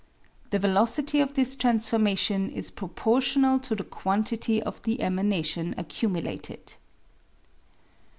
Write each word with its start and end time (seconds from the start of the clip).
The 0.49 0.57
velocity 0.57 1.19
of 1.19 1.35
this 1.35 1.55
transformation 1.55 2.49
is 2.49 2.71
proportional 2.71 3.59
to 3.59 3.75
the 3.75 3.83
quantity 3.83 4.59
of 4.59 4.81
the 4.81 4.99
emanation 4.99 5.75
accumulated. 5.77 6.73